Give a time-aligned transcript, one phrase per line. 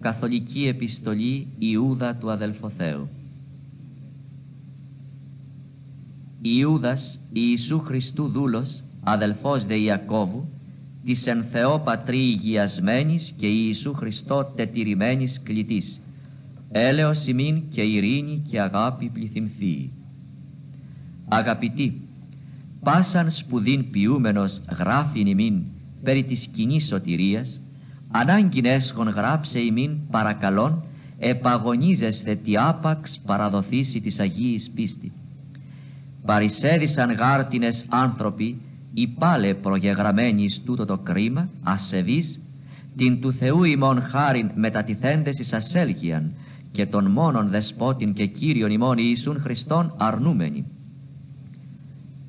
[0.00, 3.08] Καθολική Επιστολή Ιούδα του Αδελφοθέου
[6.42, 10.48] Ιούδας Ιησού Χριστού δούλος, αδελφός δε Ιακώβου,
[11.04, 16.00] της εν Θεό Πατρί υγιασμένης και Ιησού Χριστό τετηρημένης κλητής,
[16.70, 19.90] έλεος ημίν και ειρήνη και αγάπη πληθυνθεί.
[21.28, 22.00] Αγαπητοί,
[22.82, 25.62] πάσαν σπουδήν ποιούμενος γράφειν ημίν
[26.02, 27.60] περί της κοινής σωτηρίας,
[28.16, 30.82] ανάγκην έσχον γράψε ημίν παρακαλών,
[31.18, 35.12] επαγωνίζεστε τι άπαξ παραδοθήσει της Αγίης πίστη.
[36.24, 38.56] Παρισέδισαν γάρτινες άνθρωποι,
[38.94, 42.40] υπάλε προγεγραμμένοι τούτο το κρίμα, ασεβείς,
[42.96, 46.32] την του Θεού ημών χάριν μετατιθέντες εις ασέλγιαν
[46.72, 50.64] και τον μόνον δεσπότην και Κύριον ημών Ιησούν Χριστόν αρνούμενοι.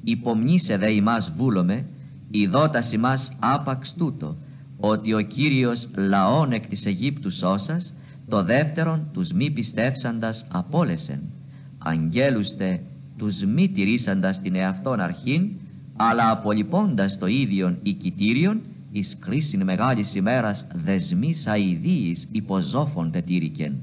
[0.04, 1.86] Υπομνήσε δε ημάς βούλομε,
[2.32, 4.36] ειδότας ημάς άπαξ τούτο,
[4.80, 7.94] ότι ο Κύριος λαόν εκ της Αιγύπτου σώσας,
[8.30, 11.20] το δεύτερον τους μη πιστεύσαντας απόλεσεν.
[11.78, 12.82] Αγγέλουστε
[13.18, 15.50] τους μη τηρήσαντας την εαυτόν αρχήν,
[15.96, 23.74] αλλά απολυπώντας το ίδιον οικητήριον, εις κρίσιν μεγάλης ημέρας δεσμής αηδίης υποζώφων τετήρικεν.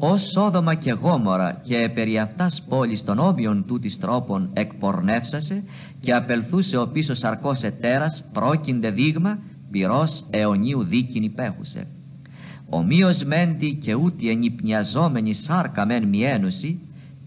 [0.00, 5.62] Ως Σόδομα και Γόμορα και περί αυτάς πόλης των όμπιων τούτης τρόπων εκπορνεύσασε
[6.00, 9.38] και απελθούσε ο πίσω σαρκός ετέρας πρόκυνται δείγμα
[9.70, 11.86] πυρός αιωνίου δίκην υπέχουσε.
[12.68, 16.78] Ομοίως μέντι και ούτε ενυπνιαζόμενη σάρκα μεν μιένουση,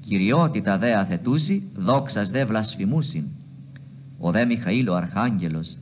[0.07, 3.23] κυριότητα δε αθετούσι, δόξας δε βλασφημούσιν.
[4.19, 5.77] Ο δε Μιχαήλ ο Αρχάγγελος,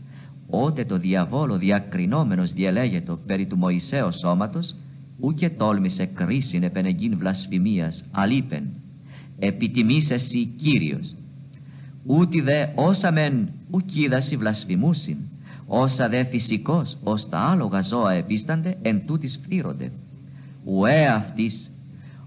[0.49, 4.75] ότε το διαβόλο διακρινόμενος διελέγετο περί του Μωυσέως σώματος,
[5.19, 8.63] ούκε τόλμησε κρίσιν επενεγγύν βλασφημίας, αλείπεν,
[9.39, 11.15] επιτιμής εσύ Κύριος.
[12.05, 15.17] Ούτι δε όσα μεν ουκίδασι βλασφημούσιν,
[15.71, 19.91] όσα δε φυσικός ως τα άλογα ζώα επίστανται, εν τούτης φθύρονται.
[20.63, 21.71] Ουέ αυτής,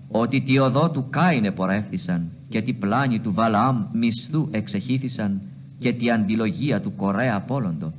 [0.09, 5.41] ότι τη οδό του Κάινε πορεύθησαν και τη πλάνη του Βαλαάμ μισθού εξεχήθησαν
[5.79, 7.93] και τη αντιλογία του Κορέα απόλοντο.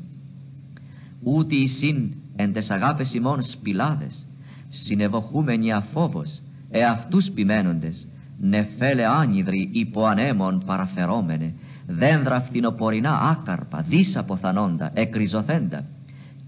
[1.23, 4.25] Ούτι οι συν εν τες αγάπες ημών σπηλάδες,
[4.69, 8.07] συνεβοχούμενοι αφόβος, εαυτούς ποιμένοντες,
[8.41, 11.53] νεφέλε άνυδροι υπό ανέμων παραφερόμενε,
[11.88, 15.83] δένδρα φθινοπορεινά άκαρπα, δίσαποθανόντα, εκριζωθέντα,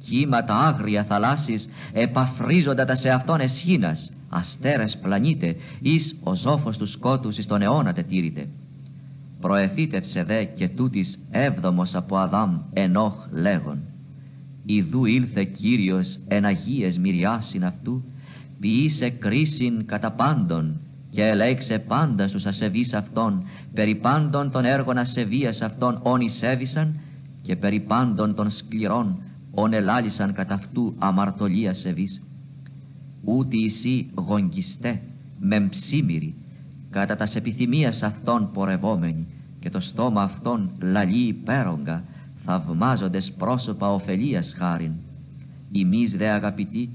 [0.08, 7.38] κύματα άγρια θαλάσσης επαφρίζοντα τα σε αυτόν εσχήνας, αστέρες πλανήτε, εις ο ζώφος του σκότους
[7.38, 8.48] εις τον αιώνα τετήρητε.
[9.42, 13.78] Προεφύτευσε δε και τούτης έβδομος από Αδάμ ενόχ λέγον.
[14.66, 18.04] Ιδού ήλθε Κύριος εν Αγίες μυριάσιν αυτού,
[18.60, 20.80] ποιήσε κρίσιν κατά πάντων
[21.16, 23.44] και ελέξε πάντας στους ασεβείς αυτών,
[23.74, 26.96] περί πάντων των έργων ασεβίας αυτών όνοι σέβησαν
[27.42, 29.18] και περί πάντων των σκληρών
[29.52, 32.22] όν ελάλησαν κατά αυτού αμαρτωλία σεβείς.
[33.24, 35.02] Ούτε εσύ γογγιστέ,
[35.40, 36.34] μεμψίμηροι,
[36.90, 39.26] κατά τας επιθυμίας αυτών πορευόμενοι
[39.60, 42.04] και το στόμα αυτών λαλεί υπέρογκα,
[42.46, 44.92] θαυμάζοντες πρόσωπα ωφελίας χάριν.
[45.76, 46.90] Εμείς δε αγαπητοί,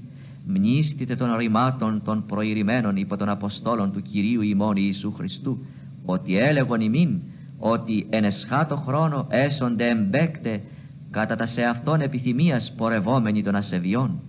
[0.53, 5.65] μνήστητε των ρημάτων των προηρημένων υπό των Αποστόλων του Κυρίου ημών Ιησού Χριστού,
[6.05, 7.19] ότι έλεγον ημίν,
[7.59, 10.61] ότι εν εσχάτω χρόνο έσονται εμπέκτε
[11.11, 14.19] κατά τα σε αυτόν επιθυμίας πορευόμενοι των ασεβιών.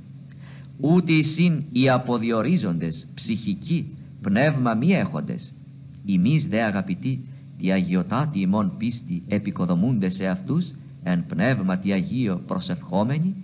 [0.80, 5.52] Ούτε εισήν οι αποδιορίζοντες, ψυχικοί, πνεύμα μη έχοντες.
[6.08, 7.20] Εμείς δε αγαπητοί,
[7.58, 10.70] τη αγιοτάτη ημών πίστη επικοδομούνται σε αυτούς,
[11.02, 13.34] εν πνεύματι Αγίο προσευχόμενοι,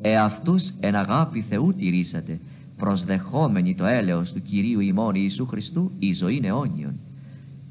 [0.00, 2.38] εαυτούς εν αγάπη Θεού τηρήσατε,
[2.76, 6.94] προσδεχόμενοι το έλεος του Κυρίου ημών Ιησού Χριστού η ζωή αιώνιον.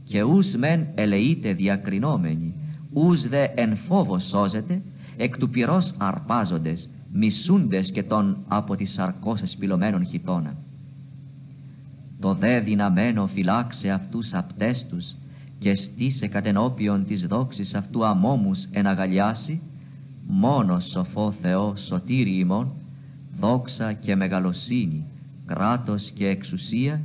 [0.05, 2.53] Και ους μεν ελεείτε διακρινόμενοι,
[2.93, 4.81] ους δε εν φόβος σώζετε,
[5.17, 10.55] εκ του πυρός αρπάζοντες, μισούντες και των από τις σαρκός εσπυλωμένων χιτώνα.
[12.19, 15.15] Το δε δυναμένο φυλάξε αυτούς απτές τους
[15.59, 19.61] και στήσε κατενόπιον της δόξης αυτού αμόμους εναγαλιάσει,
[20.27, 22.71] μόνος σοφό Θεός σωτήρι ημών,
[23.39, 25.03] δόξα και μεγαλοσύνη,
[25.45, 27.01] κράτος και εξουσία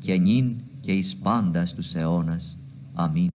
[0.00, 2.56] και νυν και εις πάντας τους αιώνας.
[2.94, 3.31] Αμήν.